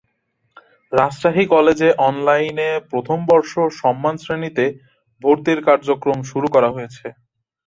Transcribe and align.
রাজশাহী 0.91 1.43
কলেজে 1.53 1.89
অনলাইনে 2.07 2.69
প্রথম 2.91 3.19
বর্ষ 3.29 3.51
সম্মান 3.81 4.15
শ্রেণীতে 4.17 4.65
ভর্তির 5.21 5.59
কার্যক্রম 5.67 6.17
শুরু 6.31 6.47
করা 6.55 6.69
হয়েছে। 6.75 7.05